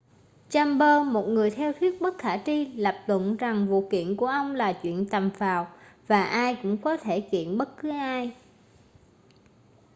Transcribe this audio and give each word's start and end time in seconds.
chambers 0.49 1.05
một 1.07 1.23
người 1.27 1.51
theo 1.51 1.73
thuyết 1.73 2.01
bất 2.01 2.17
khả 2.17 2.37
tri 2.45 2.65
lập 2.73 2.95
luận 3.07 3.37
rằng 3.37 3.67
vụ 3.67 3.89
kiện 3.89 4.15
của 4.15 4.25
ông 4.27 4.55
là 4.55 4.73
chuyện 4.73 5.05
tầm 5.09 5.29
phào 5.29 5.67
và 6.07 6.23
ai 6.23 6.57
cũng 6.63 6.77
có 6.77 6.97
thể 6.97 7.19
kiện 7.21 7.57
bất 7.57 7.77
cứ 7.81 7.89
ai 7.89 8.35